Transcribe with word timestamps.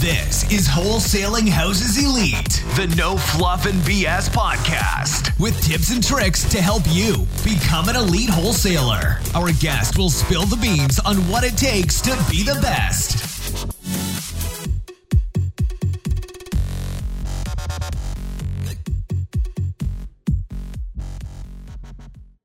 This 0.00 0.50
is 0.50 0.66
Wholesaling 0.66 1.46
Houses 1.46 2.02
Elite, 2.02 2.64
the 2.74 2.86
no 2.96 3.18
fluff 3.18 3.66
and 3.66 3.78
BS 3.82 4.30
podcast 4.30 5.38
with 5.38 5.60
tips 5.62 5.92
and 5.92 6.02
tricks 6.02 6.42
to 6.48 6.62
help 6.62 6.84
you 6.88 7.26
become 7.44 7.90
an 7.90 7.96
elite 7.96 8.30
wholesaler. 8.30 9.20
Our 9.34 9.52
guest 9.60 9.98
will 9.98 10.08
spill 10.08 10.46
the 10.46 10.56
beans 10.56 11.00
on 11.00 11.16
what 11.28 11.44
it 11.44 11.58
takes 11.58 12.00
to 12.00 12.12
be 12.30 12.42
the 12.42 12.58
best. 12.62 13.18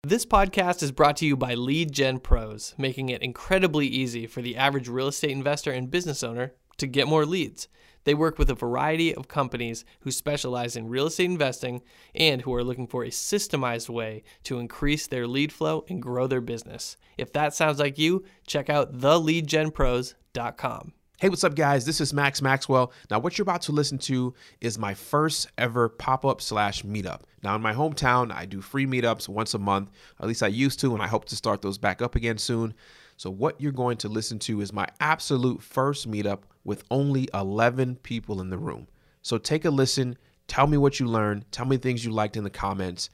This 0.03 0.25
podcast 0.25 0.83
is 0.83 0.91
brought 0.91 1.15
to 1.17 1.25
you 1.25 1.37
by 1.37 1.53
Lead 1.53 1.93
Gen 1.93 2.19
Pros, 2.19 2.75
making 2.77 3.07
it 3.07 3.21
incredibly 3.21 3.87
easy 3.87 4.27
for 4.27 4.41
the 4.41 4.57
average 4.57 4.89
real 4.89 5.07
estate 5.07 5.31
investor 5.31 5.71
and 5.71 5.89
business 5.89 6.21
owner 6.21 6.51
to 6.77 6.87
get 6.87 7.07
more 7.07 7.25
leads. 7.25 7.67
They 8.05 8.13
work 8.13 8.37
with 8.37 8.51
a 8.51 8.55
variety 8.55 9.13
of 9.15 9.27
companies 9.27 9.83
who 10.01 10.11
specialize 10.11 10.75
in 10.75 10.89
real 10.89 11.07
estate 11.07 11.25
investing 11.25 11.81
and 12.13 12.43
who 12.43 12.53
are 12.53 12.63
looking 12.63 12.87
for 12.87 13.03
a 13.03 13.09
systemized 13.09 13.89
way 13.89 14.23
to 14.43 14.59
increase 14.59 15.07
their 15.07 15.27
lead 15.27 15.51
flow 15.51 15.83
and 15.89 16.01
grow 16.01 16.27
their 16.27 16.41
business. 16.41 16.97
If 17.17 17.33
that 17.33 17.55
sounds 17.55 17.79
like 17.79 17.97
you, 17.97 18.23
check 18.45 18.69
out 18.69 18.99
theleadgenpros.com. 18.99 20.93
Hey, 21.17 21.29
what's 21.29 21.45
up, 21.45 21.55
guys? 21.55 21.85
This 21.85 22.01
is 22.01 22.13
Max 22.13 22.41
Maxwell. 22.41 22.91
Now, 23.09 23.19
what 23.19 23.37
you're 23.37 23.43
about 23.43 23.61
to 23.63 23.71
listen 23.71 23.97
to 23.99 24.33
is 24.59 24.77
my 24.77 24.93
first 24.93 25.47
ever 25.57 25.87
pop 25.87 26.25
up 26.25 26.41
slash 26.41 26.83
meetup. 26.83 27.21
Now, 27.41 27.55
in 27.55 27.61
my 27.61 27.73
hometown, 27.73 28.33
I 28.33 28.45
do 28.45 28.59
free 28.59 28.85
meetups 28.85 29.29
once 29.29 29.53
a 29.53 29.59
month. 29.59 29.91
At 30.19 30.27
least 30.27 30.43
I 30.43 30.47
used 30.47 30.81
to, 30.81 30.93
and 30.93 31.01
I 31.01 31.07
hope 31.07 31.23
to 31.25 31.37
start 31.37 31.61
those 31.61 31.77
back 31.77 32.01
up 32.01 32.15
again 32.15 32.37
soon. 32.37 32.73
So, 33.17 33.29
what 33.29 33.59
you're 33.61 33.71
going 33.71 33.97
to 33.97 34.09
listen 34.09 34.39
to 34.39 34.61
is 34.61 34.73
my 34.73 34.87
absolute 34.99 35.61
first 35.61 36.09
meetup 36.09 36.39
with 36.63 36.83
only 36.91 37.29
11 37.33 37.95
people 37.97 38.41
in 38.41 38.49
the 38.49 38.57
room. 38.57 38.87
So, 39.21 39.37
take 39.37 39.65
a 39.65 39.69
listen. 39.69 40.17
Tell 40.47 40.67
me 40.67 40.77
what 40.77 40.99
you 40.99 41.07
learned. 41.07 41.51
Tell 41.51 41.65
me 41.65 41.77
things 41.77 42.03
you 42.03 42.11
liked 42.11 42.37
in 42.37 42.43
the 42.43 42.49
comments. 42.49 43.09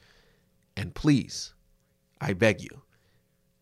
And 0.76 0.94
please, 0.94 1.54
I 2.20 2.32
beg 2.32 2.62
you, 2.62 2.82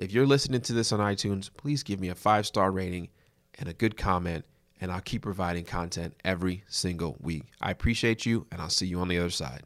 if 0.01 0.13
you're 0.13 0.27
listening 0.27 0.63
to 0.63 0.73
this 0.73 0.93
on 0.93 1.01
iTunes, 1.01 1.51
please 1.55 1.83
give 1.83 2.01
me 2.01 2.09
a 2.09 2.15
five 2.15 2.47
star 2.47 2.73
rating 2.73 3.11
and 3.59 3.69
a 3.69 3.75
good 3.75 3.99
comment, 3.99 4.47
and 4.81 4.91
I'll 4.91 5.03
keep 5.03 5.23
providing 5.23 5.65
content 5.65 6.15
every 6.25 6.65
single 6.69 7.19
week. 7.21 7.45
I 7.61 7.71
appreciate 7.71 8.25
you, 8.25 8.47
and 8.51 8.63
I'll 8.63 8.71
see 8.71 8.87
you 8.87 9.01
on 9.01 9.09
the 9.09 9.19
other 9.19 9.31
side. 9.31 9.63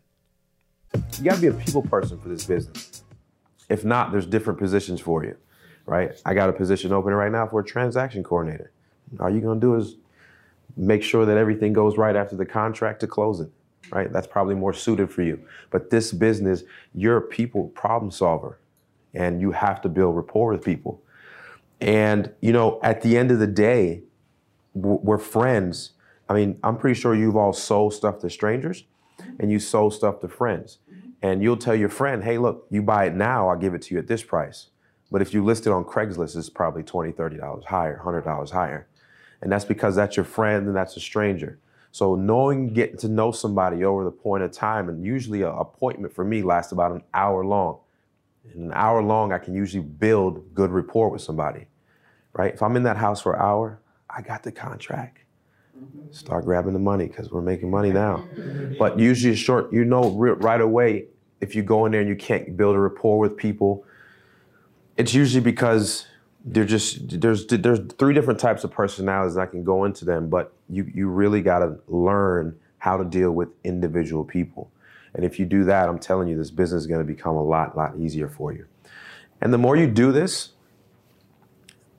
You 1.18 1.24
got 1.24 1.36
to 1.36 1.40
be 1.40 1.46
a 1.46 1.52
people 1.52 1.82
person 1.82 2.18
for 2.18 2.28
this 2.28 2.44
business. 2.44 3.04
If 3.68 3.84
not, 3.84 4.10
there's 4.10 4.26
different 4.26 4.58
positions 4.58 5.00
for 5.00 5.24
you, 5.24 5.36
right? 5.86 6.12
I 6.24 6.34
got 6.34 6.48
a 6.48 6.52
position 6.52 6.92
open 6.92 7.12
right 7.12 7.32
now 7.32 7.46
for 7.46 7.60
a 7.60 7.64
transaction 7.64 8.22
coordinator. 8.22 8.72
All 9.20 9.30
you're 9.30 9.40
going 9.40 9.60
to 9.60 9.66
do 9.66 9.74
is 9.74 9.96
make 10.76 11.02
sure 11.02 11.24
that 11.24 11.36
everything 11.36 11.72
goes 11.72 11.96
right 11.96 12.16
after 12.16 12.36
the 12.36 12.46
contract 12.46 13.00
to 13.00 13.06
closing, 13.06 13.50
right? 13.90 14.12
That's 14.12 14.26
probably 14.26 14.54
more 14.54 14.72
suited 14.72 15.10
for 15.10 15.22
you. 15.22 15.40
But 15.70 15.90
this 15.90 16.12
business, 16.12 16.64
you're 16.94 17.18
a 17.18 17.22
people 17.22 17.68
problem 17.68 18.10
solver, 18.10 18.58
and 19.12 19.40
you 19.40 19.52
have 19.52 19.80
to 19.82 19.88
build 19.88 20.16
rapport 20.16 20.52
with 20.52 20.64
people. 20.64 21.02
And, 21.80 22.32
you 22.40 22.52
know, 22.52 22.80
at 22.82 23.02
the 23.02 23.16
end 23.16 23.30
of 23.30 23.38
the 23.38 23.46
day, 23.46 24.02
we're 24.74 25.18
friends. 25.18 25.92
I 26.28 26.34
mean, 26.34 26.58
I'm 26.64 26.76
pretty 26.76 26.98
sure 26.98 27.14
you've 27.14 27.36
all 27.36 27.52
sold 27.52 27.94
stuff 27.94 28.18
to 28.20 28.30
strangers 28.30 28.84
and 29.38 29.52
you 29.52 29.58
sold 29.58 29.94
stuff 29.94 30.20
to 30.20 30.28
friends. 30.28 30.78
And 31.22 31.42
you'll 31.42 31.56
tell 31.56 31.74
your 31.74 31.88
friend, 31.88 32.24
hey, 32.24 32.38
look, 32.38 32.66
you 32.70 32.82
buy 32.82 33.06
it 33.06 33.14
now, 33.14 33.48
I'll 33.48 33.58
give 33.58 33.74
it 33.74 33.82
to 33.82 33.94
you 33.94 34.00
at 34.00 34.08
this 34.08 34.22
price. 34.22 34.68
But 35.14 35.22
if 35.22 35.32
you 35.32 35.44
list 35.44 35.68
it 35.68 35.70
on 35.70 35.84
Craigslist, 35.84 36.36
it's 36.36 36.50
probably 36.50 36.82
$20, 36.82 37.14
$30 37.14 37.64
higher, 37.66 38.02
$100 38.04 38.50
higher. 38.50 38.88
And 39.42 39.52
that's 39.52 39.64
because 39.64 39.94
that's 39.94 40.16
your 40.16 40.24
friend 40.24 40.66
and 40.66 40.74
that's 40.74 40.96
a 40.96 41.00
stranger. 41.00 41.60
So 41.92 42.16
knowing, 42.16 42.72
getting 42.72 42.96
to 42.96 43.08
know 43.08 43.30
somebody 43.30 43.84
over 43.84 44.02
the 44.02 44.10
point 44.10 44.42
of 44.42 44.50
time, 44.50 44.88
and 44.88 45.04
usually 45.04 45.42
an 45.42 45.54
appointment 45.56 46.12
for 46.12 46.24
me 46.24 46.42
lasts 46.42 46.72
about 46.72 46.90
an 46.90 47.04
hour 47.14 47.44
long. 47.44 47.78
In 48.52 48.62
an 48.62 48.72
hour 48.72 49.04
long, 49.04 49.32
I 49.32 49.38
can 49.38 49.54
usually 49.54 49.84
build 49.84 50.52
good 50.52 50.72
rapport 50.72 51.10
with 51.10 51.22
somebody, 51.22 51.68
right? 52.32 52.52
If 52.52 52.60
I'm 52.60 52.74
in 52.74 52.82
that 52.82 52.96
house 52.96 53.22
for 53.22 53.34
an 53.34 53.40
hour, 53.40 53.78
I 54.10 54.20
got 54.20 54.42
the 54.42 54.50
contract. 54.50 55.18
Start 56.10 56.44
grabbing 56.44 56.72
the 56.72 56.80
money 56.80 57.06
because 57.06 57.30
we're 57.30 57.40
making 57.40 57.70
money 57.70 57.92
now. 57.92 58.24
But 58.80 58.98
usually, 58.98 59.36
short, 59.36 59.72
you 59.72 59.84
know, 59.84 60.10
right 60.10 60.60
away, 60.60 61.06
if 61.40 61.54
you 61.54 61.62
go 61.62 61.86
in 61.86 61.92
there 61.92 62.00
and 62.00 62.10
you 62.10 62.16
can't 62.16 62.56
build 62.56 62.74
a 62.74 62.80
rapport 62.80 63.20
with 63.20 63.36
people, 63.36 63.86
it's 64.96 65.14
usually 65.14 65.42
because 65.42 66.06
they're 66.44 66.64
just 66.64 67.20
there's 67.20 67.46
there's 67.46 67.80
three 67.98 68.14
different 68.14 68.38
types 68.38 68.64
of 68.64 68.70
personalities. 68.70 69.36
I 69.36 69.46
can 69.46 69.64
go 69.64 69.84
into 69.84 70.04
them, 70.04 70.28
but 70.28 70.52
you 70.68 70.90
you 70.94 71.08
really 71.08 71.42
got 71.42 71.60
to 71.60 71.78
learn 71.88 72.58
how 72.78 72.96
to 72.98 73.04
deal 73.04 73.30
with 73.30 73.48
individual 73.64 74.24
people. 74.24 74.70
And 75.14 75.24
if 75.24 75.38
you 75.38 75.46
do 75.46 75.64
that, 75.64 75.88
I'm 75.88 75.98
telling 75.98 76.28
you, 76.28 76.36
this 76.36 76.50
business 76.50 76.82
is 76.82 76.86
going 76.86 77.00
to 77.00 77.06
become 77.06 77.36
a 77.36 77.42
lot, 77.42 77.76
lot 77.76 77.96
easier 77.96 78.28
for 78.28 78.52
you. 78.52 78.66
And 79.40 79.52
the 79.52 79.58
more 79.58 79.76
you 79.76 79.86
do 79.86 80.12
this, 80.12 80.50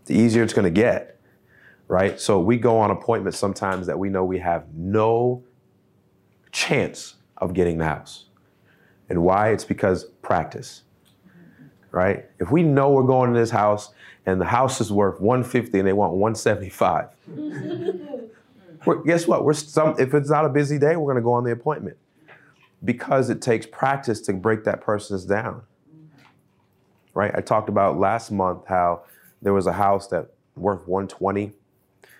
the 0.05 0.16
easier 0.16 0.44
it's 0.44 0.53
going 0.53 0.66
to 0.66 0.81
get, 0.81 1.19
right? 1.88 2.19
So 2.19 2.39
we 2.39 2.57
go 2.57 2.78
on 2.78 2.91
appointments 2.91 3.39
sometimes 3.39 3.88
that 3.88 3.97
we 3.97 4.09
know 4.09 4.23
we 4.23 4.39
have 4.39 4.66
no 4.75 5.44
chance 6.51 7.16
of 7.38 7.53
getting 7.53 7.78
the 7.78 7.85
house. 7.85 8.25
And 9.09 9.23
why? 9.23 9.50
It's 9.50 9.66
because 9.66 10.05
practice, 10.22 10.84
right? 11.95 12.25
If 12.39 12.51
we 12.51 12.61
know 12.61 12.91
we're 12.91 13.03
going 13.03 13.33
to 13.33 13.39
this 13.39 13.50
house 13.50 13.94
and 14.25 14.39
the 14.41 14.45
house 14.45 14.81
is 14.81 14.91
worth 14.91 15.22
150 15.22 15.79
and 15.79 15.88
they 15.88 15.94
want 15.94 16.11
175, 16.11 17.07
guess 19.06 19.25
what? 19.25 19.45
We're 19.45 19.53
some, 19.53 19.95
if 19.97 20.13
it's 20.13 20.29
not 20.29 20.44
a 20.44 20.50
busy 20.50 20.78
day, 20.78 20.97
we're 20.97 21.05
going 21.05 21.16
to 21.16 21.23
go 21.23 21.31
on 21.31 21.45
the 21.45 21.51
appointment 21.51 21.95
because 22.84 23.29
it 23.29 23.41
takes 23.41 23.66
practice 23.66 24.19
to 24.22 24.34
break 24.34 24.66
that 24.66 24.81
person's 24.81 25.23
down. 25.23 25.61
Right? 27.13 27.31
I 27.34 27.39
talked 27.39 27.69
about 27.69 27.97
last 27.97 28.29
month 28.29 28.66
how 28.67 29.03
there 29.41 29.53
was 29.53 29.66
a 29.66 29.73
house 29.73 30.07
that 30.07 30.31
worth 30.57 30.85
120. 30.85 31.53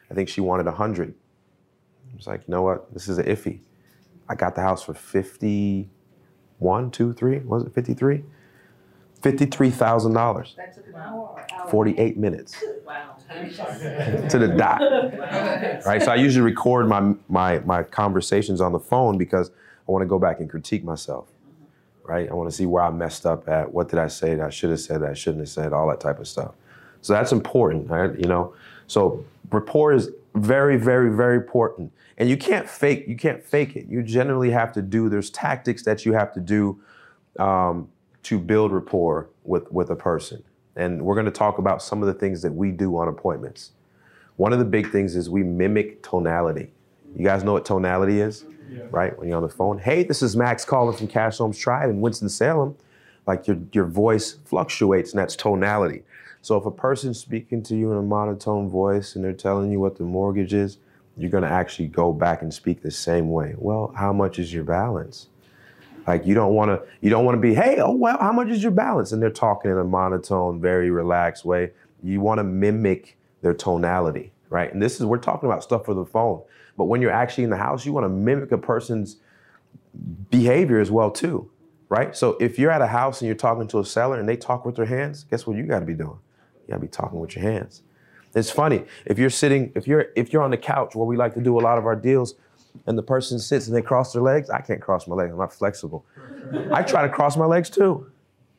I 0.10 0.14
think 0.14 0.30
she 0.30 0.40
wanted 0.40 0.68
100. 0.68 1.14
I 1.14 2.16
was 2.16 2.28
like, 2.28 2.48
you 2.48 2.52
know 2.54 2.62
what? 2.62 2.94
This 2.94 3.10
is 3.10 3.18
an 3.18 3.26
iffy. 3.26 3.60
I 4.30 4.36
got 4.36 4.56
the 4.56 4.62
house 4.62 4.84
for 4.84 4.94
51, 4.94 6.92
2, 6.92 7.14
3, 7.14 7.40
was 7.40 7.64
it 7.64 7.74
53? 7.74 8.24
$53,000. 9.26 10.56
That 10.56 10.76
took 10.76 10.88
an 10.88 10.96
hour. 10.96 11.46
48 11.70 12.18
minutes 12.18 12.64
Wow. 12.86 13.16
to 14.30 14.38
the 14.38 14.54
dot. 14.56 14.82
Right? 15.86 16.02
So 16.02 16.12
I 16.12 16.16
usually 16.16 16.44
record 16.44 16.88
my, 16.88 17.16
my, 17.28 17.60
my 17.60 17.84
conversations 17.84 18.62
on 18.62 18.72
the 18.72 18.80
phone 18.80 19.18
because 19.18 19.50
I 19.88 19.92
want 19.92 20.04
to 20.04 20.08
go 20.08 20.20
back 20.20 20.40
and 20.40 20.50
critique 20.50 20.84
myself. 20.84 21.28
Right? 22.04 22.30
I 22.30 22.34
want 22.36 22.50
to 22.50 22.56
see 22.56 22.68
where 22.68 22.84
I 22.84 22.92
messed 22.92 23.26
up 23.26 23.50
at. 23.50 23.74
What 23.74 23.90
did 23.90 23.98
I 23.98 24.08
say 24.08 24.36
that 24.36 24.46
I 24.46 24.50
should 24.52 24.70
have 24.70 24.80
said 24.80 25.02
that 25.02 25.10
I 25.10 25.14
shouldn't 25.16 25.42
have 25.42 25.50
said, 25.50 25.74
all 25.74 25.88
that 25.90 26.00
type 26.00 26.20
of 26.20 26.28
stuff. 26.28 26.54
So 27.02 27.14
that's 27.14 27.32
important, 27.32 27.90
right? 27.90 28.18
You 28.18 28.28
know. 28.28 28.54
So 28.88 29.26
rapport 29.52 29.94
is 29.94 30.12
very, 30.36 30.78
very, 30.78 31.10
very 31.10 31.38
important. 31.38 31.92
And 32.18 32.30
you 32.30 32.38
can't 32.38 32.70
fake, 32.70 33.06
you 33.08 33.16
can't 33.16 33.44
fake 33.44 33.76
it. 33.76 33.88
You 33.88 34.04
generally 34.04 34.52
have 34.52 34.72
to 34.74 34.82
do, 34.82 35.10
there's 35.10 35.30
tactics 35.32 35.84
that 35.84 36.06
you 36.06 36.14
have 36.14 36.32
to 36.34 36.40
do 36.40 36.80
um, 37.40 37.90
to 38.26 38.40
build 38.40 38.72
rapport 38.72 39.30
with, 39.44 39.72
with 39.72 39.90
a 39.90 39.96
person. 39.96 40.44
And 40.76 41.04
we're 41.04 41.16
going 41.16 41.26
to 41.26 41.32
talk 41.32 41.58
about 41.58 41.82
some 41.82 42.02
of 42.02 42.08
the 42.08 42.14
things 42.14 42.42
that 42.42 42.52
we 42.52 42.72
do 42.72 42.98
on 42.98 43.08
appointments. 43.08 43.72
One 44.36 44.52
of 44.52 44.60
the 44.60 44.66
big 44.66 44.92
things 44.92 45.16
is 45.16 45.30
we 45.30 45.44
mimic 45.44 46.04
tonality. 46.04 46.72
You 47.16 47.24
guys 47.24 47.44
know 47.44 47.54
what 47.54 47.66
tonality 47.66 48.20
is? 48.20 48.46
right? 48.90 49.18
When 49.18 49.28
you're 49.28 49.38
on 49.38 49.44
the 49.44 49.50
phone, 49.50 49.78
hey, 49.78 50.04
this 50.04 50.22
is 50.22 50.36
Max 50.36 50.66
calling 50.66 50.98
from 50.98 51.08
Cash 51.08 51.38
Homes 51.38 51.58
Tribe 51.58 51.90
in 51.90 52.02
Winston-Salem. 52.02 52.76
Like 53.28 53.48
your, 53.48 53.58
your 53.72 53.86
voice 53.86 54.38
fluctuates 54.46 55.12
and 55.12 55.20
that's 55.20 55.36
tonality. 55.36 56.04
So 56.42 56.58
if 56.58 56.66
a 56.66 56.72
person's 56.72 57.20
speaking 57.20 57.64
to 57.64 57.76
you 57.76 57.92
in 57.92 57.98
a 57.98 58.02
monotone 58.02 58.70
voice 58.70 59.16
and 59.16 59.24
they're 59.24 59.34
telling 59.34 59.72
you 59.72 59.80
what 59.80 59.98
the 59.98 60.04
mortgage 60.04 60.54
is, 60.54 60.78
you're 61.18 61.32
gonna 61.32 61.48
actually 61.48 61.88
go 61.88 62.12
back 62.12 62.42
and 62.42 62.54
speak 62.54 62.82
the 62.82 62.92
same 62.92 63.30
way. 63.30 63.56
Well, 63.58 63.94
how 63.96 64.12
much 64.12 64.38
is 64.40 64.54
your 64.54 64.64
balance? 64.64 65.28
Like 66.08 66.26
you 66.26 66.36
don't 66.36 66.54
wanna 66.54 66.82
you 67.02 67.10
don't 67.10 67.26
wanna 67.26 67.40
be, 67.40 67.54
hey, 67.54 67.80
oh 67.80 67.92
well, 67.92 68.18
how 68.20 68.32
much 68.32 68.50
is 68.50 68.62
your 68.62 68.72
balance? 68.72 69.12
And 69.12 69.22
they're 69.22 69.30
talking 69.30 69.72
in 69.72 69.78
a 69.78 69.84
monotone, 69.84 70.62
very 70.62 70.90
relaxed 70.92 71.46
way. 71.46 71.72
You 72.04 72.22
wanna 72.22 72.44
mimic 72.44 73.18
their 73.42 73.54
tonality, 73.54 74.32
right? 74.50 74.72
And 74.74 74.82
this 74.82 75.00
is 75.00 75.06
we're 75.06 75.18
talking 75.18 75.48
about 75.50 75.64
stuff 75.64 75.86
for 75.86 75.94
the 75.94 76.06
phone. 76.06 76.42
But 76.78 76.86
when 76.86 77.02
you're 77.02 77.12
actually 77.12 77.46
in 77.46 77.50
the 77.50 77.58
house, 77.58 77.86
you 77.86 77.94
want 77.94 78.06
to 78.06 78.10
mimic 78.10 78.52
a 78.52 78.58
person's 78.58 79.18
behavior 80.30 80.80
as 80.80 80.92
well 80.92 81.12
too, 81.12 81.50
right? 81.90 82.16
So 82.16 82.38
if 82.40 82.60
you're 82.60 82.72
at 82.72 82.82
a 82.82 82.88
house 82.88 83.22
and 83.22 83.28
you're 83.28 83.36
talking 83.36 83.68
to 83.70 83.80
a 83.80 83.86
seller 83.86 84.20
and 84.20 84.28
they 84.28 84.36
talk 84.36 84.66
with 84.66 84.76
their 84.76 84.86
hands, 84.86 85.24
guess 85.24 85.48
what 85.48 85.58
you 85.58 85.64
got 85.64 85.80
to 85.80 85.86
be 85.86 85.94
doing? 85.94 86.20
You 86.68 86.72
got 86.72 86.76
to 86.76 86.82
be 86.82 86.88
talking 86.88 87.20
with 87.20 87.36
your 87.36 87.44
hands. 87.44 87.84
It's 88.34 88.52
funny 88.52 88.84
if 89.06 89.18
you're 89.18 89.30
sitting, 89.30 89.72
if 89.76 89.88
you're 89.88 90.08
if 90.16 90.34
you're 90.34 90.42
on 90.42 90.52
the 90.52 90.58
couch 90.58 90.94
where 90.94 91.06
we 91.06 91.16
like 91.16 91.34
to 91.36 91.42
do 91.42 91.58
a 91.58 91.62
lot 91.62 91.78
of 91.78 91.86
our 91.86 91.96
deals, 91.96 92.36
and 92.88 92.98
the 92.98 93.04
person 93.04 93.40
sits 93.40 93.68
and 93.68 93.76
they 93.76 93.82
cross 93.82 94.14
their 94.14 94.22
legs. 94.22 94.50
I 94.50 94.62
can't 94.62 94.82
cross 94.82 95.08
my 95.08 95.16
legs. 95.16 95.32
I'm 95.32 95.40
not 95.40 95.54
flexible. 95.54 96.06
I 96.72 96.84
try 96.84 97.02
to 97.02 97.10
cross 97.10 97.38
my 97.38 97.46
legs 97.46 97.70
too, 97.70 98.12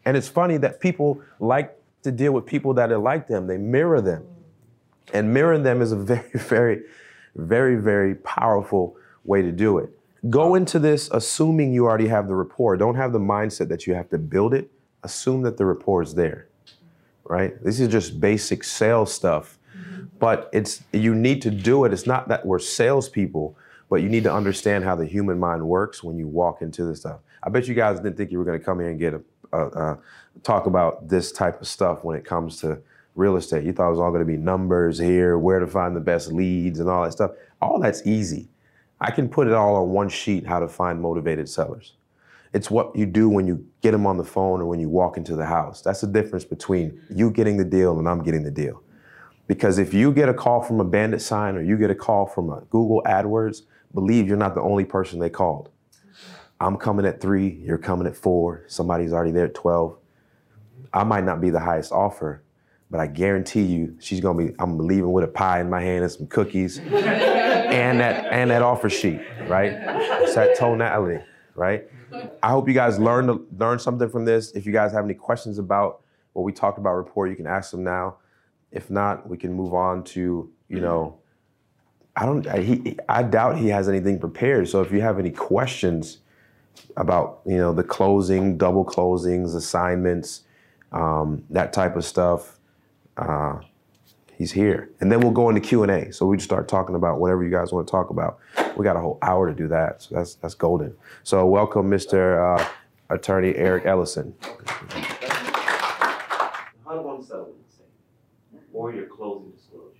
and 0.04 0.16
it's 0.16 0.28
funny 0.28 0.56
that 0.58 0.80
people 0.80 1.20
like 1.40 1.76
to 2.02 2.12
deal 2.12 2.32
with 2.32 2.46
people 2.46 2.74
that 2.74 2.92
are 2.92 2.98
like 2.98 3.28
them. 3.28 3.46
They 3.46 3.58
mirror 3.58 4.00
them, 4.00 4.26
and 5.12 5.32
mirroring 5.32 5.62
them 5.62 5.82
is 5.82 5.92
a 5.92 5.96
very, 6.12 6.30
very 6.34 6.82
Very, 7.36 7.76
very 7.76 8.14
powerful 8.14 8.96
way 9.24 9.42
to 9.42 9.52
do 9.52 9.76
it. 9.76 9.90
Go 10.30 10.54
into 10.54 10.78
this 10.78 11.10
assuming 11.12 11.74
you 11.74 11.84
already 11.84 12.08
have 12.08 12.28
the 12.28 12.34
rapport. 12.34 12.78
Don't 12.78 12.94
have 12.96 13.12
the 13.12 13.20
mindset 13.20 13.68
that 13.68 13.86
you 13.86 13.94
have 13.94 14.08
to 14.08 14.18
build 14.18 14.54
it. 14.54 14.70
Assume 15.02 15.42
that 15.42 15.58
the 15.58 15.66
rapport 15.66 16.02
is 16.02 16.14
there, 16.14 16.48
right? 17.24 17.52
This 17.62 17.78
is 17.78 17.88
just 17.88 18.20
basic 18.20 18.64
sales 18.64 19.12
stuff, 19.12 19.58
but 20.18 20.48
it's 20.52 20.82
you 20.92 21.14
need 21.14 21.42
to 21.42 21.50
do 21.50 21.84
it. 21.84 21.92
It's 21.92 22.06
not 22.06 22.28
that 22.28 22.46
we're 22.46 22.58
salespeople, 22.58 23.54
but 23.88 24.02
you 24.02 24.08
need 24.08 24.24
to 24.24 24.32
understand 24.32 24.84
how 24.84 24.94
the 24.94 25.06
human 25.06 25.38
mind 25.38 25.66
works 25.66 26.02
when 26.02 26.18
you 26.18 26.26
walk 26.26 26.62
into 26.62 26.84
this 26.84 27.00
stuff. 27.00 27.20
I 27.42 27.50
bet 27.50 27.68
you 27.68 27.74
guys 27.74 28.00
didn't 28.00 28.16
think 28.16 28.32
you 28.32 28.38
were 28.38 28.44
going 28.44 28.58
to 28.58 28.64
come 28.64 28.80
here 28.80 28.90
and 28.90 28.98
get 28.98 29.14
a, 29.14 29.22
a, 29.52 29.66
a 29.66 29.98
talk 30.42 30.66
about 30.66 31.08
this 31.08 31.32
type 31.32 31.60
of 31.60 31.68
stuff 31.68 32.02
when 32.04 32.16
it 32.16 32.24
comes 32.24 32.60
to 32.60 32.80
real 33.14 33.36
estate. 33.36 33.64
You 33.64 33.72
thought 33.72 33.88
it 33.88 33.90
was 33.90 34.00
all 34.00 34.10
going 34.10 34.20
to 34.20 34.26
be 34.26 34.36
numbers 34.36 34.98
here, 34.98 35.38
where 35.38 35.58
to 35.58 35.66
find 35.66 35.96
the 35.96 36.00
best 36.00 36.32
leads, 36.32 36.80
and 36.80 36.88
all 36.88 37.04
that 37.04 37.12
stuff. 37.12 37.32
All 37.60 37.78
that's 37.78 38.06
easy. 38.06 38.48
I 39.00 39.10
can 39.10 39.28
put 39.28 39.46
it 39.46 39.52
all 39.52 39.76
on 39.76 39.90
one 39.90 40.08
sheet 40.08 40.46
how 40.46 40.58
to 40.58 40.68
find 40.68 41.00
motivated 41.00 41.48
sellers. 41.48 41.94
It's 42.52 42.70
what 42.70 42.96
you 42.96 43.04
do 43.04 43.28
when 43.28 43.46
you 43.46 43.66
get 43.82 43.90
them 43.90 44.06
on 44.06 44.16
the 44.16 44.24
phone 44.24 44.60
or 44.60 44.66
when 44.66 44.80
you 44.80 44.88
walk 44.88 45.16
into 45.16 45.36
the 45.36 45.44
house. 45.44 45.82
That's 45.82 46.00
the 46.00 46.06
difference 46.06 46.44
between 46.44 47.00
you 47.10 47.30
getting 47.30 47.56
the 47.58 47.64
deal 47.64 47.98
and 47.98 48.08
I'm 48.08 48.22
getting 48.22 48.44
the 48.44 48.50
deal. 48.50 48.82
Because 49.46 49.78
if 49.78 49.92
you 49.92 50.12
get 50.12 50.28
a 50.28 50.34
call 50.34 50.62
from 50.62 50.80
a 50.80 50.84
bandit 50.84 51.20
sign 51.20 51.56
or 51.56 51.62
you 51.62 51.76
get 51.76 51.90
a 51.90 51.94
call 51.94 52.26
from 52.26 52.50
a 52.50 52.62
Google 52.70 53.02
AdWords, 53.06 53.62
believe 53.96 54.28
you're 54.28 54.36
not 54.36 54.54
the 54.54 54.60
only 54.60 54.84
person 54.84 55.18
they 55.18 55.30
called. 55.30 55.70
I'm 56.60 56.76
coming 56.76 57.06
at 57.06 57.18
three, 57.18 57.48
you're 57.48 57.78
coming 57.78 58.06
at 58.06 58.14
four, 58.14 58.64
somebody's 58.68 59.12
already 59.12 59.30
there 59.32 59.46
at 59.46 59.54
12. 59.54 59.96
I 60.92 61.02
might 61.02 61.24
not 61.24 61.40
be 61.40 61.48
the 61.48 61.60
highest 61.60 61.92
offer, 61.92 62.42
but 62.90 63.00
I 63.00 63.06
guarantee 63.06 63.62
you 63.62 63.96
she's 63.98 64.20
gonna 64.20 64.46
be, 64.46 64.54
I'm 64.58 64.78
leaving 64.78 65.12
with 65.12 65.24
a 65.24 65.28
pie 65.28 65.60
in 65.60 65.70
my 65.70 65.80
hand 65.80 66.04
and 66.04 66.12
some 66.12 66.26
cookies 66.26 66.78
and 66.78 68.00
that 68.00 68.26
and 68.26 68.50
that 68.50 68.60
offer 68.60 68.90
sheet, 68.90 69.20
right? 69.48 69.72
It's 69.72 70.34
that 70.34 70.56
tonality, 70.56 71.24
right? 71.54 71.84
I 72.42 72.50
hope 72.50 72.68
you 72.68 72.74
guys 72.74 72.98
learned 72.98 73.46
learn 73.58 73.78
something 73.78 74.10
from 74.10 74.26
this. 74.26 74.52
If 74.52 74.66
you 74.66 74.72
guys 74.72 74.92
have 74.92 75.04
any 75.04 75.14
questions 75.14 75.58
about 75.58 76.02
what 76.34 76.42
we 76.42 76.52
talked 76.52 76.78
about 76.78 76.94
report, 76.96 77.30
you 77.30 77.36
can 77.36 77.46
ask 77.46 77.70
them 77.70 77.82
now. 77.82 78.18
If 78.70 78.90
not, 78.90 79.26
we 79.26 79.38
can 79.38 79.54
move 79.54 79.72
on 79.72 80.04
to, 80.04 80.50
you 80.68 80.80
know, 80.80 81.18
I 82.16 82.24
don't 82.24 82.46
I, 82.46 82.62
he 82.62 82.98
I 83.08 83.22
doubt 83.22 83.58
he 83.58 83.68
has 83.68 83.88
anything 83.88 84.18
prepared. 84.18 84.68
So 84.68 84.80
if 84.80 84.90
you 84.90 85.02
have 85.02 85.18
any 85.18 85.30
questions 85.30 86.18
about, 86.96 87.40
you 87.44 87.58
know, 87.58 87.72
the 87.72 87.84
closing, 87.84 88.56
double 88.56 88.84
closings, 88.84 89.54
assignments, 89.54 90.42
um, 90.92 91.44
that 91.50 91.72
type 91.72 91.94
of 91.96 92.04
stuff, 92.04 92.58
uh, 93.18 93.58
he's 94.34 94.52
here. 94.52 94.90
And 95.00 95.12
then 95.12 95.20
we'll 95.20 95.32
go 95.32 95.48
into 95.50 95.60
Q&A. 95.60 96.10
So 96.12 96.26
we 96.26 96.36
just 96.38 96.48
start 96.48 96.68
talking 96.68 96.94
about 96.94 97.20
whatever 97.20 97.44
you 97.44 97.50
guys 97.50 97.72
want 97.72 97.86
to 97.86 97.90
talk 97.90 98.10
about. 98.10 98.38
We 98.76 98.84
got 98.84 98.96
a 98.96 99.00
whole 99.00 99.18
hour 99.22 99.48
to 99.48 99.54
do 99.54 99.68
that. 99.68 100.02
So 100.02 100.14
that's 100.14 100.36
that's 100.36 100.54
golden. 100.54 100.96
So 101.22 101.44
welcome 101.44 101.90
Mr. 101.90 102.58
Uh, 102.58 102.68
Attorney 103.10 103.54
Eric 103.56 103.84
Ellison. 103.84 104.34
HUD 106.84 107.04
one 107.04 107.22
settlement 107.22 107.56
or 108.72 108.92
your 108.92 109.06
closing 109.06 109.50
disclosure. 109.50 109.94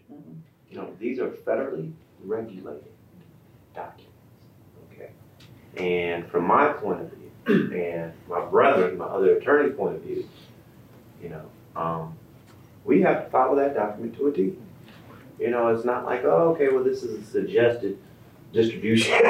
You 0.70 0.76
know, 0.76 0.92
these 0.98 1.18
are 1.18 1.30
federally 1.30 1.92
regulated 2.26 2.92
documents, 3.74 4.12
okay? 4.92 5.10
And 5.76 6.28
from 6.30 6.44
my 6.46 6.68
point 6.72 7.00
of 7.02 7.12
view, 7.12 7.70
and 7.76 8.12
my 8.28 8.44
brother, 8.46 8.92
my 8.92 9.04
other 9.06 9.36
attorney 9.36 9.70
point 9.70 9.96
of 9.96 10.02
view, 10.02 10.28
you 11.22 11.28
know, 11.30 11.44
um, 11.74 12.14
we 12.84 13.00
have 13.02 13.24
to 13.24 13.30
follow 13.30 13.56
that 13.56 13.74
document 13.74 14.16
to 14.16 14.28
a 14.28 14.32
T. 14.32 14.56
You 15.38 15.50
know, 15.50 15.68
it's 15.68 15.84
not 15.84 16.04
like, 16.06 16.24
oh, 16.24 16.50
okay, 16.54 16.68
well, 16.68 16.82
this 16.84 17.02
is 17.02 17.20
a 17.20 17.30
suggested 17.30 17.98
distribution. 18.52 19.12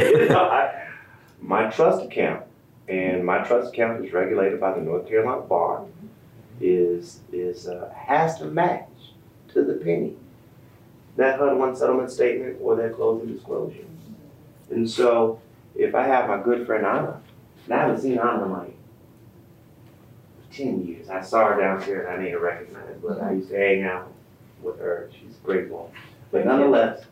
You 0.00 0.28
know, 0.28 0.44
I- 0.44 0.86
My 1.40 1.68
trust 1.70 2.04
account, 2.04 2.44
and 2.88 3.24
my 3.24 3.38
trust 3.38 3.72
account 3.72 4.04
is 4.04 4.12
regulated 4.12 4.60
by 4.60 4.72
the 4.74 4.80
North 4.80 5.08
Carolina 5.08 5.42
Bar, 5.42 5.84
is, 6.60 7.20
is, 7.32 7.66
uh, 7.68 7.92
has 7.96 8.38
to 8.38 8.44
match 8.44 8.88
to 9.48 9.64
the 9.64 9.74
penny 9.74 10.16
that 11.16 11.38
HUD 11.38 11.58
one 11.58 11.76
settlement 11.76 12.10
statement 12.10 12.58
or 12.60 12.76
that 12.76 12.94
closing 12.94 13.32
disclosure. 13.32 13.84
And 14.70 14.88
so, 14.88 15.40
if 15.74 15.94
I 15.94 16.06
have 16.06 16.28
my 16.28 16.40
good 16.40 16.66
friend 16.66 16.86
Anna, 16.86 17.20
and 17.64 17.74
I 17.74 17.82
haven't 17.82 18.00
seen 18.00 18.18
Anna 18.18 18.44
in 18.44 18.52
like 18.52 18.76
ten 20.52 20.86
years. 20.86 21.08
I 21.08 21.20
saw 21.20 21.48
her 21.48 21.60
downstairs. 21.60 22.08
I 22.08 22.22
need 22.22 22.30
to 22.30 22.38
recognize, 22.38 22.96
but 23.02 23.20
I 23.20 23.32
used 23.32 23.50
to 23.50 23.56
hang 23.56 23.84
out 23.84 24.12
with 24.62 24.78
her. 24.78 25.10
She's 25.12 25.36
a 25.36 25.46
great 25.46 25.68
woman. 25.70 25.92
But 26.30 26.46
nonetheless, 26.46 27.04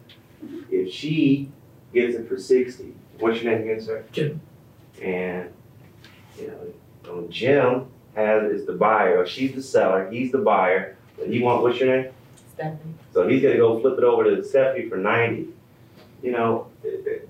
if 0.70 0.92
she 0.92 1.50
gets 1.92 2.16
it 2.16 2.28
for 2.28 2.38
sixty, 2.38 2.94
what's 3.18 3.42
your 3.42 3.52
name 3.52 3.62
again, 3.62 3.80
sir? 3.80 4.04
Jim. 4.12 4.40
And 5.02 5.52
you 6.38 6.74
know, 7.04 7.26
Jim 7.28 7.86
has 8.14 8.50
is 8.50 8.66
the 8.66 8.72
buyer, 8.72 9.18
or 9.18 9.26
she's 9.26 9.54
the 9.54 9.62
seller. 9.62 10.10
He's 10.10 10.32
the 10.32 10.38
buyer. 10.38 10.96
But 11.16 11.28
he 11.28 11.40
want 11.40 11.62
what's 11.62 11.80
your 11.80 12.02
name? 12.02 12.12
Stephanie. 12.58 12.94
So 13.12 13.28
he's 13.28 13.42
gonna 13.42 13.56
go 13.56 13.80
flip 13.80 13.98
it 13.98 14.04
over 14.04 14.24
to 14.24 14.44
Stephanie 14.44 14.88
for 14.88 14.96
ninety. 14.96 15.48
You 16.22 16.32
know, 16.32 16.66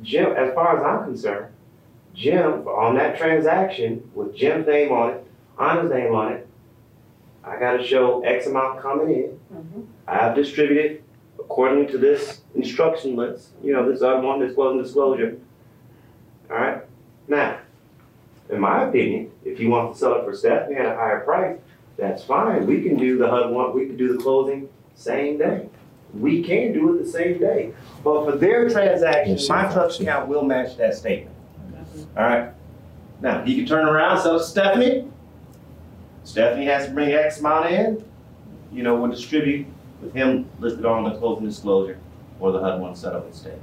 Jim, 0.02 0.32
as 0.32 0.54
far 0.54 0.78
as 0.78 0.82
I'm 0.82 1.04
concerned, 1.04 1.52
Jim, 2.14 2.66
on 2.66 2.96
that 2.96 3.18
transaction 3.18 4.10
with 4.14 4.34
Jim's 4.34 4.66
name 4.66 4.90
on 4.90 5.10
it, 5.10 5.26
Anna's 5.58 5.90
name 5.90 6.14
on 6.14 6.32
it, 6.32 6.48
I 7.44 7.58
gotta 7.58 7.86
show 7.86 8.22
X 8.22 8.46
amount 8.46 8.80
coming 8.80 9.14
in. 9.14 9.40
Mm-hmm. 9.54 9.80
I 10.06 10.14
have 10.14 10.34
distributed 10.34 11.02
according 11.38 11.88
to 11.88 11.98
this 11.98 12.40
instruction 12.54 13.14
list, 13.14 13.50
you 13.62 13.72
know, 13.72 13.90
this 13.90 14.02
other 14.02 14.20
one, 14.20 14.40
disclosure, 14.40 14.82
disclosure. 14.82 15.38
Alright, 16.50 16.82
now, 17.28 17.58
in 18.48 18.60
my 18.60 18.88
opinion, 18.88 19.30
if 19.44 19.60
you 19.60 19.68
want 19.68 19.92
to 19.92 19.98
sell 19.98 20.14
it 20.14 20.24
for 20.24 20.34
Stephanie 20.34 20.76
at 20.76 20.86
a 20.86 20.94
higher 20.96 21.20
price, 21.20 21.58
that's 21.98 22.24
fine, 22.24 22.66
we 22.66 22.82
can 22.82 22.96
do 22.96 23.18
the 23.18 23.28
HUD 23.28 23.50
one, 23.50 23.74
we 23.74 23.86
can 23.86 23.96
do 23.96 24.16
the 24.16 24.22
closing 24.22 24.68
same 24.98 25.38
day. 25.38 25.68
We 26.12 26.42
can 26.42 26.72
do 26.72 26.94
it 26.94 27.04
the 27.04 27.10
same 27.10 27.38
day, 27.38 27.72
but 28.02 28.24
for 28.24 28.36
their 28.36 28.68
transaction, 28.68 29.38
my 29.48 29.72
trust 29.72 30.00
account 30.00 30.28
will 30.28 30.42
match 30.42 30.76
that 30.76 30.94
statement. 30.94 31.34
Alright, 32.16 32.52
now, 33.20 33.44
he 33.44 33.56
can 33.56 33.66
turn 33.66 33.86
around, 33.86 34.26
it 34.26 34.40
Stephanie. 34.40 35.08
Stephanie 36.24 36.66
has 36.66 36.86
to 36.86 36.92
bring 36.92 37.12
X 37.12 37.40
amount 37.40 37.70
in, 37.70 38.04
you 38.72 38.82
know, 38.82 38.96
we'll 38.96 39.10
distribute 39.10 39.66
with 40.00 40.12
him 40.14 40.48
listed 40.60 40.84
on 40.84 41.04
the 41.04 41.18
closing 41.18 41.46
disclosure 41.46 41.98
or 42.40 42.52
the 42.52 42.60
HUD 42.60 42.80
one 42.80 42.94
settlement 42.94 43.34
statement. 43.34 43.62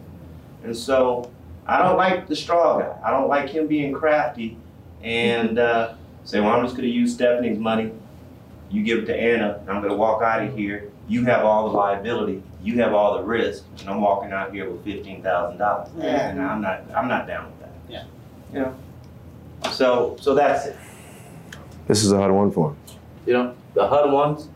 And 0.63 0.75
so, 0.75 1.31
I 1.67 1.79
don't 1.81 1.97
like 1.97 2.27
the 2.27 2.35
straw 2.35 2.79
guy, 2.79 2.95
I 3.03 3.11
don't 3.11 3.27
like 3.27 3.49
him 3.49 3.67
being 3.67 3.93
crafty 3.93 4.57
and, 5.01 5.57
uh, 5.57 5.95
say, 6.23 6.39
well, 6.39 6.51
I'm 6.51 6.63
just 6.63 6.75
gonna 6.75 6.87
use 6.87 7.13
Stephanie's 7.13 7.59
money, 7.59 7.91
you 8.69 8.83
give 8.83 8.99
it 8.99 9.05
to 9.05 9.15
Anna, 9.15 9.59
and 9.61 9.69
I'm 9.69 9.81
gonna 9.81 9.95
walk 9.95 10.21
out 10.21 10.43
of 10.43 10.55
here, 10.55 10.91
you 11.07 11.25
have 11.25 11.45
all 11.45 11.69
the 11.69 11.77
liability, 11.77 12.41
you 12.63 12.79
have 12.79 12.93
all 12.93 13.17
the 13.17 13.23
risk, 13.23 13.63
and 13.79 13.89
I'm 13.89 14.01
walking 14.01 14.31
out 14.31 14.53
here 14.53 14.69
with 14.69 14.83
fifteen 14.83 15.21
thousand 15.21 15.57
dollars. 15.57 15.89
And 15.99 16.41
I'm 16.41 16.61
not, 16.61 16.83
I'm 16.95 17.07
not 17.07 17.27
down 17.27 17.45
with 17.45 17.59
that. 17.59 17.73
Yeah. 17.89 18.03
You 18.53 18.59
know? 18.59 18.75
So, 19.71 20.17
so 20.19 20.33
that's 20.33 20.65
it. 20.65 20.75
This 21.87 22.03
is 22.03 22.11
a 22.11 22.17
HUD 22.17 22.31
one 22.31 22.51
form. 22.51 22.75
You 23.25 23.33
know, 23.33 23.55
the 23.73 23.87
HUD 23.87 24.11
ones, 24.11 24.49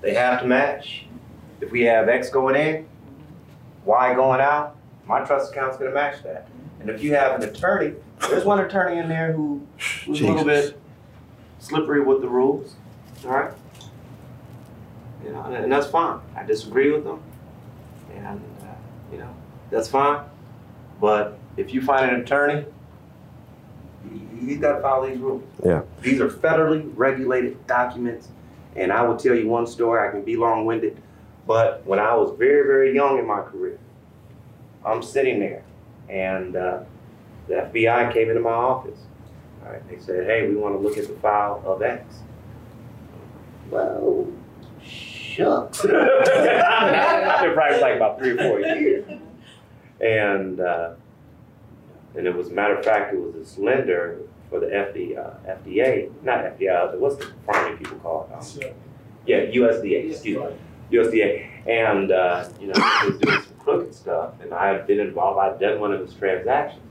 they 0.00 0.14
have 0.14 0.40
to 0.40 0.46
match. 0.46 1.04
If 1.60 1.70
we 1.70 1.82
have 1.82 2.08
X 2.08 2.30
going 2.30 2.56
in, 2.56 2.86
Y 3.84 4.14
going 4.14 4.40
out, 4.40 4.76
my 5.06 5.20
trust 5.24 5.52
account's 5.52 5.76
gonna 5.76 5.90
match 5.90 6.22
that. 6.22 6.48
And 6.80 6.90
if 6.90 7.02
you 7.02 7.14
have 7.14 7.40
an 7.40 7.48
attorney, 7.48 7.94
there's 8.28 8.44
one 8.44 8.60
attorney 8.60 8.98
in 8.98 9.08
there 9.08 9.32
who, 9.32 9.66
who's 10.04 10.20
a 10.20 10.26
little 10.26 10.44
bit 10.44 10.80
slippery 11.58 12.00
with 12.00 12.20
the 12.20 12.28
rules, 12.28 12.76
all 13.24 13.32
right? 13.32 13.50
You 15.28 15.34
know, 15.34 15.42
and, 15.42 15.70
that's 15.70 15.88
fine. 15.88 16.20
I 16.34 16.42
disagree 16.44 16.90
with 16.90 17.04
them, 17.04 17.22
and 18.14 18.40
uh, 18.62 18.66
you 19.12 19.18
know, 19.18 19.28
that's 19.70 19.86
fine. 19.86 20.24
But 21.02 21.38
if 21.58 21.74
you 21.74 21.82
find 21.82 22.10
an 22.10 22.22
attorney, 22.22 22.64
you, 24.10 24.28
you 24.40 24.56
got 24.56 24.76
to 24.76 24.80
follow 24.80 25.06
these 25.06 25.18
rules. 25.18 25.44
Yeah. 25.62 25.82
These 26.00 26.22
are 26.22 26.30
federally 26.30 26.90
regulated 26.94 27.66
documents, 27.66 28.28
and 28.74 28.90
I 28.90 29.02
will 29.02 29.18
tell 29.18 29.34
you 29.34 29.48
one 29.48 29.66
story. 29.66 30.08
I 30.08 30.10
can 30.10 30.22
be 30.22 30.34
long-winded, 30.36 30.96
but 31.46 31.84
when 31.84 31.98
I 31.98 32.14
was 32.14 32.34
very, 32.38 32.66
very 32.66 32.94
young 32.94 33.18
in 33.18 33.26
my 33.26 33.42
career, 33.42 33.78
I'm 34.82 35.02
sitting 35.02 35.40
there, 35.40 35.62
and 36.08 36.56
uh, 36.56 36.80
the 37.48 37.54
FBI 37.54 38.14
came 38.14 38.30
into 38.30 38.40
my 38.40 38.48
office. 38.48 38.98
All 39.62 39.72
right, 39.72 39.86
they 39.90 39.98
said, 39.98 40.24
"Hey, 40.24 40.48
we 40.48 40.56
want 40.56 40.74
to 40.74 40.78
look 40.78 40.96
at 40.96 41.06
the 41.06 41.20
file 41.20 41.62
of 41.66 41.82
X." 41.82 42.14
Well, 43.70 44.26
shucks. 45.38 45.84
I've 45.84 47.42
been 47.42 47.54
probably 47.54 47.80
like 47.80 47.96
about 47.96 48.18
three 48.18 48.30
or 48.30 48.38
four 48.38 48.60
years, 48.60 49.06
and 50.00 50.60
uh, 50.60 50.94
and 52.16 52.26
it 52.26 52.34
was 52.34 52.48
a 52.48 52.52
matter 52.52 52.76
of 52.76 52.84
fact, 52.84 53.14
it 53.14 53.20
was 53.20 53.34
this 53.34 53.58
lender 53.58 54.18
for 54.50 54.60
the 54.60 54.66
FD, 54.66 55.18
uh, 55.18 55.34
FDA, 55.46 56.10
not 56.22 56.44
FDA. 56.44 56.98
What's 56.98 57.16
the 57.16 57.30
farming 57.46 57.78
people 57.78 57.98
call 57.98 58.28
it? 58.30 58.64
Um, 58.66 58.74
yeah, 59.26 59.46
USDA. 59.46 60.10
Excuse 60.10 60.38
me, 60.38 60.56
USDA, 60.98 61.48
and 61.66 62.10
uh, 62.10 62.48
you 62.60 62.68
know, 62.68 62.74
he 62.74 63.10
was 63.10 63.18
doing 63.18 63.42
some 63.42 63.56
crooked 63.58 63.94
stuff. 63.94 64.32
and 64.42 64.52
I 64.52 64.68
had 64.68 64.86
been 64.86 65.00
involved. 65.00 65.38
I'd 65.38 65.60
done 65.60 65.80
one 65.80 65.92
of 65.92 66.00
his 66.00 66.14
transactions, 66.14 66.82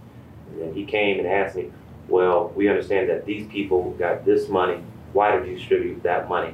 and 0.52 0.62
then 0.62 0.74
he 0.74 0.86
came 0.86 1.20
and 1.20 1.28
asked 1.28 1.56
me, 1.56 1.72
"Well, 2.08 2.54
we 2.56 2.70
understand 2.70 3.10
that 3.10 3.26
these 3.26 3.48
people 3.48 3.92
got 3.92 4.24
this 4.24 4.48
money. 4.48 4.82
Why 5.14 5.36
did 5.36 5.48
you 5.48 5.58
distribute 5.58 6.04
that 6.04 6.30
money?" 6.30 6.54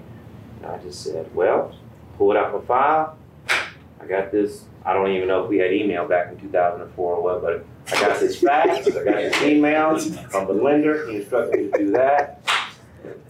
And 0.57 0.71
I 0.71 0.77
just 0.77 1.03
said, 1.03 1.33
"Well, 1.35 1.75
pull 2.17 2.31
it 2.31 2.37
out 2.37 2.53
my 2.53 2.61
file. 2.65 3.17
I 4.01 4.05
got 4.07 4.31
this. 4.31 4.65
I 4.85 4.93
don't 4.93 5.09
even 5.11 5.27
know 5.27 5.43
if 5.43 5.49
we 5.49 5.57
had 5.57 5.71
email 5.71 6.07
back 6.07 6.29
in 6.31 6.39
2004 6.39 7.15
or 7.15 7.21
what, 7.23 7.41
but 7.41 7.65
I 7.95 8.01
got 8.01 8.19
this 8.19 8.39
fax. 8.41 8.85
I 8.87 8.91
got 8.91 9.05
this 9.05 9.41
email 9.41 9.97
from 10.29 10.47
the 10.47 10.53
lender. 10.53 11.07
He 11.09 11.17
instructed 11.17 11.59
me 11.59 11.71
to 11.71 11.77
do 11.77 11.91
that. 11.91 12.41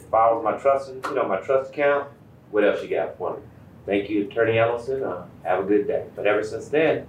Follows 0.09 0.43
my 0.43 0.53
trust, 0.57 0.91
you 0.93 1.15
know, 1.15 1.27
my 1.27 1.37
trust 1.37 1.71
account. 1.71 2.07
What 2.51 2.63
else 2.63 2.81
you 2.83 2.89
got 2.89 3.17
for 3.17 3.35
me?" 3.35 3.41
Thank 3.85 4.09
you, 4.09 4.27
Attorney 4.27 4.57
Ellison. 4.59 5.03
Uh, 5.03 5.25
have 5.43 5.59
a 5.59 5.67
good 5.67 5.87
day. 5.87 6.05
But 6.15 6.25
ever 6.27 6.43
since 6.43 6.69
then, 6.69 7.05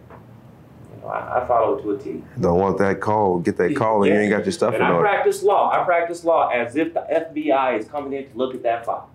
you 0.96 1.02
know, 1.02 1.08
I, 1.08 1.42
I 1.42 1.46
follow 1.46 1.78
to 1.80 1.90
a 1.92 1.98
T. 1.98 2.22
Don't 2.40 2.58
want 2.58 2.78
that 2.78 3.00
call. 3.00 3.38
Get 3.40 3.56
that 3.58 3.76
call 3.76 4.02
and 4.02 4.12
you 4.12 4.20
ain't 4.20 4.30
got 4.30 4.44
your 4.44 4.52
stuff 4.52 4.74
And 4.74 4.82
in 4.82 4.88
I 4.88 4.92
order. 4.92 5.06
practice 5.08 5.42
law. 5.42 5.70
I 5.70 5.84
practice 5.84 6.24
law 6.24 6.48
as 6.48 6.74
if 6.76 6.92
the 6.94 7.00
FBI 7.10 7.78
is 7.78 7.86
coming 7.86 8.12
in 8.14 8.28
to 8.30 8.36
look 8.36 8.54
at 8.54 8.62
that 8.64 8.84
file. 8.86 9.08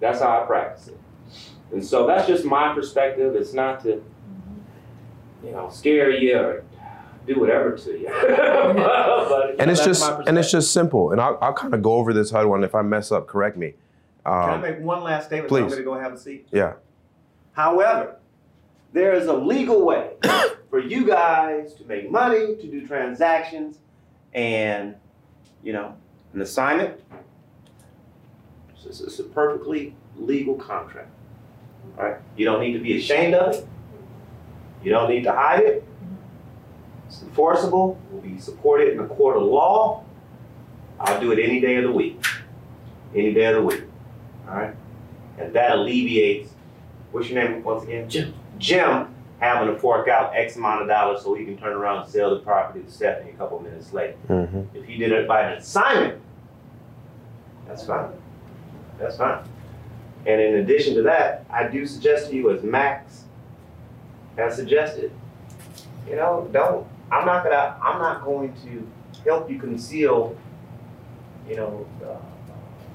That's 0.00 0.20
how 0.20 0.42
I 0.42 0.46
practice 0.46 0.88
it. 0.88 0.98
And 1.72 1.84
so 1.84 2.06
that's 2.06 2.26
just 2.26 2.44
my 2.44 2.74
perspective. 2.74 3.34
It's 3.34 3.52
not 3.52 3.80
to, 3.82 4.02
you 5.44 5.50
know, 5.52 5.68
scare 5.70 6.10
you 6.10 6.36
or 6.38 6.64
do 7.26 7.40
whatever 7.40 7.76
to 7.76 7.90
you. 7.98 8.06
but, 8.28 9.28
but, 9.28 9.56
And 9.60 9.70
it's 9.70 9.84
just 9.84 10.08
and 10.26 10.38
it's 10.38 10.50
just 10.50 10.72
simple. 10.72 11.10
And 11.12 11.20
I'll, 11.20 11.38
I'll 11.40 11.52
kind 11.54 11.74
of 11.74 11.82
go 11.82 11.94
over 11.94 12.12
this 12.12 12.30
HUD 12.30 12.46
one. 12.46 12.62
If 12.62 12.74
I 12.74 12.82
mess 12.82 13.10
up, 13.10 13.26
correct 13.26 13.56
me. 13.56 13.74
Can 14.24 14.32
I 14.34 14.54
Um, 14.54 14.60
make 14.62 14.80
one 14.80 15.02
last 15.02 15.26
statement? 15.26 15.48
please. 15.48 15.62
I'm 15.62 15.68
going 15.68 15.78
to 15.78 15.84
go 15.84 15.94
have 15.98 16.12
a 16.12 16.18
seat. 16.18 16.48
yeah. 16.52 16.74
However, 17.52 18.16
there 18.92 19.14
is 19.14 19.26
a 19.26 19.32
legal 19.32 19.84
way 19.84 20.10
for 20.70 20.78
you 20.78 21.06
guys 21.06 21.74
to 21.74 21.84
make 21.84 22.10
money, 22.10 22.54
to 22.56 22.66
do 22.70 22.86
transactions, 22.86 23.78
and 24.34 24.94
you 25.62 25.72
know, 25.72 25.94
an 26.34 26.42
assignment. 26.42 27.00
It's, 28.84 29.00
it's 29.00 29.18
a 29.18 29.24
perfectly 29.24 29.94
legal 30.16 30.54
contract. 30.54 31.08
All 31.98 32.04
right? 32.04 32.16
You 32.36 32.44
don't 32.44 32.60
need 32.60 32.72
to 32.74 32.78
be 32.78 32.96
ashamed 32.98 33.34
of 33.34 33.54
it. 33.54 33.68
You 34.82 34.90
don't 34.90 35.08
need 35.08 35.24
to 35.24 35.32
hide 35.32 35.64
it. 35.64 35.84
It's 37.06 37.22
enforceable. 37.22 37.98
Will 38.10 38.20
be 38.20 38.38
supported 38.38 38.92
in 38.92 39.00
a 39.00 39.06
court 39.06 39.36
of 39.36 39.42
law. 39.44 40.04
I'll 41.00 41.20
do 41.20 41.32
it 41.32 41.38
any 41.38 41.60
day 41.60 41.76
of 41.76 41.84
the 41.84 41.92
week. 41.92 42.24
Any 43.14 43.32
day 43.32 43.46
of 43.46 43.56
the 43.56 43.62
week. 43.62 43.84
All 44.48 44.54
right? 44.56 44.74
And 45.38 45.52
that 45.54 45.72
alleviates 45.72 46.50
what's 47.12 47.28
your 47.28 47.42
name 47.42 47.62
once 47.62 47.84
again? 47.84 48.08
Jim. 48.08 48.34
Jim 48.58 49.14
having 49.38 49.72
to 49.72 49.78
fork 49.78 50.08
out 50.08 50.34
X 50.34 50.56
amount 50.56 50.82
of 50.82 50.88
dollars 50.88 51.22
so 51.22 51.34
he 51.34 51.44
can 51.44 51.56
turn 51.58 51.72
around 51.74 52.02
and 52.02 52.10
sell 52.10 52.30
the 52.30 52.40
property 52.40 52.82
to 52.84 52.90
Stephanie 52.90 53.30
a 53.30 53.34
couple 53.34 53.60
minutes 53.60 53.92
later. 53.92 54.14
hmm 54.28 54.62
If 54.74 54.84
he 54.84 54.96
did 54.96 55.12
it 55.12 55.28
by 55.28 55.42
an 55.42 55.58
assignment, 55.58 56.20
that's 57.66 57.84
fine. 57.84 58.10
That's 58.98 59.16
fine. 59.16 59.44
And 60.26 60.40
in 60.40 60.56
addition 60.56 60.94
to 60.94 61.02
that, 61.02 61.44
I 61.50 61.68
do 61.68 61.86
suggest 61.86 62.30
to 62.30 62.36
you, 62.36 62.50
as 62.50 62.62
Max 62.62 63.24
has 64.36 64.56
suggested, 64.56 65.12
you 66.08 66.16
know, 66.16 66.48
don't. 66.52 66.86
I'm 67.10 67.24
not 67.24 67.44
gonna. 67.44 67.76
I'm 67.80 67.98
not 68.00 68.24
going 68.24 68.52
to 68.64 68.86
help 69.24 69.50
you 69.50 69.58
conceal, 69.58 70.36
you 71.48 71.56
know, 71.56 71.86
uh, 72.04 72.16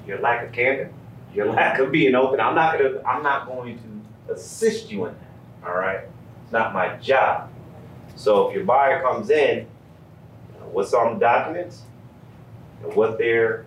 your 0.06 0.18
lack 0.18 0.46
of 0.46 0.52
candor, 0.52 0.90
your 1.34 1.46
lack 1.52 1.78
of 1.78 1.90
being 1.90 2.14
open. 2.14 2.40
I'm 2.40 2.54
not 2.54 2.78
gonna. 2.78 3.02
I'm 3.06 3.22
not 3.22 3.46
going 3.46 3.78
to 3.78 4.34
assist 4.34 4.90
you 4.90 5.06
in 5.06 5.14
that. 5.14 5.68
All 5.68 5.76
right. 5.76 6.00
It's 6.44 6.52
not 6.52 6.74
my 6.74 6.96
job. 6.96 7.50
So 8.16 8.48
if 8.48 8.54
your 8.54 8.64
buyer 8.64 9.00
comes 9.02 9.30
in, 9.30 9.66
you 10.54 10.60
know, 10.60 10.98
on 10.98 11.14
the 11.14 11.20
documents, 11.20 11.82
and 12.82 12.94
what 12.94 13.18
they're 13.18 13.64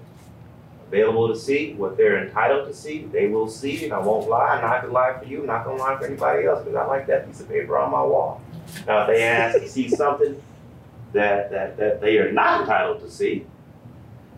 available 0.87 1.27
to 1.27 1.35
see, 1.35 1.73
what 1.73 1.97
they're 1.97 2.25
entitled 2.25 2.67
to 2.67 2.73
see, 2.73 3.05
they 3.11 3.27
will 3.27 3.49
see, 3.49 3.83
and 3.83 3.93
I 3.93 3.99
won't 3.99 4.29
lie. 4.29 4.55
I'm 4.55 4.61
not 4.61 4.81
gonna 4.81 4.93
lie 4.93 5.17
for 5.17 5.25
you. 5.25 5.41
I'm 5.41 5.47
not 5.47 5.65
gonna 5.65 5.81
lie 5.81 5.97
for 5.97 6.05
anybody 6.05 6.45
else 6.45 6.63
because 6.63 6.75
I 6.75 6.85
like 6.85 7.07
that 7.07 7.27
piece 7.27 7.39
of 7.39 7.49
paper 7.49 7.77
on 7.77 7.91
my 7.91 8.03
wall. 8.03 8.41
Now, 8.85 9.01
if 9.01 9.07
they 9.07 9.23
ask 9.23 9.59
to 9.59 9.67
see 9.67 9.89
something 9.89 10.41
that 11.13 11.51
that 11.51 11.77
that 11.77 12.01
they 12.01 12.17
are 12.17 12.31
not 12.31 12.61
entitled 12.61 13.01
to 13.01 13.09
see, 13.09 13.45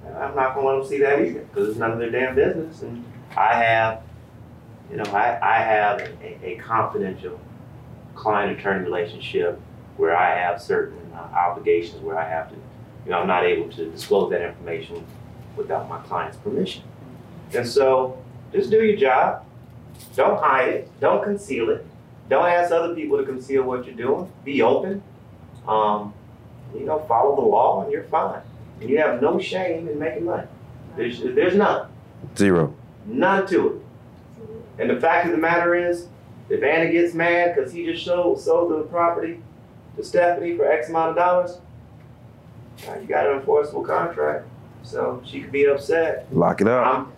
I'm 0.05 0.35
not 0.35 0.55
gonna 0.55 0.67
let 0.67 0.79
them 0.79 0.87
see 0.87 0.99
that 0.99 1.19
either 1.19 1.41
because 1.41 1.69
it's 1.69 1.77
none 1.77 1.91
of 1.91 1.99
their 1.99 2.11
damn 2.11 2.35
business. 2.35 2.81
And 2.81 3.03
I 3.35 3.53
have, 3.55 4.01
you 4.89 4.97
know, 4.97 5.05
I 5.05 5.37
I 5.41 5.59
have 5.59 5.99
a, 5.99 6.45
a 6.45 6.55
confidential 6.57 7.39
client-attorney 8.15 8.83
relationship 8.83 9.59
where 9.97 10.15
I 10.15 10.35
have 10.35 10.61
certain 10.61 10.99
uh, 11.13 11.17
obligations 11.17 12.01
where 12.01 12.17
I 12.17 12.27
have 12.27 12.49
to, 12.49 12.55
you 12.55 13.11
know, 13.11 13.19
I'm 13.19 13.27
not 13.27 13.43
able 13.45 13.69
to 13.73 13.91
disclose 13.91 14.31
that 14.31 14.41
information 14.41 15.05
without 15.57 15.89
my 15.89 15.99
client's 16.01 16.37
permission. 16.37 16.83
And 17.53 17.67
so, 17.67 18.17
just 18.51 18.69
do 18.69 18.83
your 18.83 18.97
job. 18.97 19.45
Don't 20.15 20.39
hide 20.39 20.69
it. 20.69 20.99
Don't 20.99 21.23
conceal 21.23 21.69
it. 21.69 21.85
Don't 22.29 22.45
ask 22.45 22.71
other 22.71 22.93
people 22.93 23.17
to 23.17 23.23
conceal 23.23 23.63
what 23.63 23.85
you're 23.85 23.95
doing. 23.95 24.31
Be 24.43 24.61
open. 24.61 25.01
Um, 25.67 26.13
you 26.73 26.85
know, 26.85 26.99
follow 27.07 27.35
the 27.35 27.41
law, 27.41 27.83
and 27.83 27.91
you're 27.91 28.03
fine. 28.03 28.41
And 28.81 28.89
you 28.89 28.99
have 28.99 29.21
no 29.21 29.39
shame 29.39 29.87
in 29.87 29.97
making 29.97 30.25
money. 30.25 30.47
There's, 30.95 31.21
there's 31.21 31.55
none. 31.55 31.89
Zero. 32.35 32.75
None 33.05 33.47
to 33.47 33.67
it. 33.67 33.81
And 34.79 34.89
the 34.89 34.99
fact 34.99 35.25
of 35.25 35.31
the 35.31 35.37
matter 35.37 35.73
is, 35.73 36.07
if 36.49 36.63
Anna 36.63 36.91
gets 36.91 37.13
mad 37.13 37.55
because 37.55 37.71
he 37.71 37.85
just 37.85 38.05
sold, 38.05 38.39
sold 38.39 38.71
the 38.71 38.83
property 38.83 39.41
to 39.95 40.03
Stephanie 40.03 40.55
for 40.55 40.69
X 40.69 40.89
amount 40.89 41.11
of 41.11 41.15
dollars, 41.15 41.57
you 43.01 43.07
got 43.07 43.27
an 43.27 43.37
enforceable 43.37 43.83
contract. 43.83 44.45
So 44.83 45.21
she 45.25 45.41
could 45.41 45.51
be 45.51 45.65
upset. 45.65 46.27
Lock 46.33 46.61
it 46.61 46.67
up. 46.67 46.85
I'm, 46.85 47.13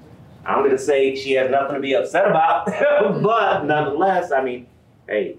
I'm 0.46 0.64
gonna 0.64 0.78
say 0.78 1.16
she 1.16 1.34
has 1.34 1.52
nothing 1.52 1.76
to 1.76 1.82
be 1.82 1.94
upset 1.94 2.28
about, 2.28 2.66
but 3.22 3.66
nonetheless, 3.66 4.32
I 4.32 4.44
mean, 4.44 4.68
hey, 5.08 5.38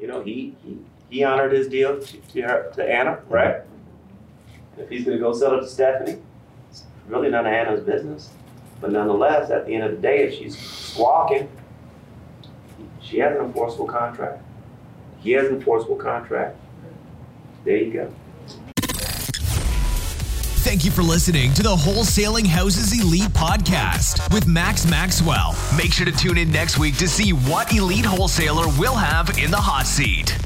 you 0.00 0.06
know, 0.06 0.22
he 0.22 0.54
he, 0.64 0.78
he 1.10 1.24
honored 1.24 1.52
his 1.52 1.68
deal 1.68 2.00
to, 2.00 2.16
to, 2.18 2.42
her, 2.42 2.72
to 2.74 2.84
Anna, 2.84 3.20
right? 3.28 3.56
And 4.72 4.84
if 4.84 4.88
he's 4.88 5.04
gonna 5.04 5.18
go 5.18 5.32
sell 5.32 5.56
it 5.58 5.60
to 5.60 5.68
Stephanie, 5.68 6.18
it's 6.70 6.84
really 7.08 7.28
none 7.28 7.46
of 7.46 7.52
Anna's 7.52 7.82
business. 7.82 8.30
But 8.80 8.92
nonetheless, 8.92 9.50
at 9.50 9.66
the 9.66 9.74
end 9.74 9.84
of 9.84 9.90
the 9.92 9.96
day, 9.96 10.24
if 10.24 10.34
she's 10.34 10.58
squawking, 10.58 11.48
she 13.00 13.18
has 13.18 13.36
an 13.36 13.44
enforceable 13.44 13.86
contract. 13.86 14.42
He 15.20 15.32
has 15.32 15.46
an 15.48 15.56
enforceable 15.56 15.96
contract. 15.96 16.56
There 17.64 17.76
you 17.76 17.92
go. 17.92 18.12
Thank 20.76 20.84
you 20.84 20.90
for 20.90 21.02
listening 21.02 21.54
to 21.54 21.62
the 21.62 21.74
Wholesaling 21.74 22.44
Houses 22.44 22.92
Elite 22.92 23.30
podcast 23.30 24.30
with 24.30 24.46
Max 24.46 24.84
Maxwell. 24.84 25.54
Make 25.74 25.90
sure 25.90 26.04
to 26.04 26.12
tune 26.12 26.36
in 26.36 26.50
next 26.50 26.78
week 26.78 26.98
to 26.98 27.08
see 27.08 27.30
what 27.30 27.72
elite 27.72 28.04
wholesaler 28.04 28.66
will 28.78 28.94
have 28.94 29.38
in 29.38 29.50
the 29.50 29.56
hot 29.56 29.86
seat. 29.86 30.36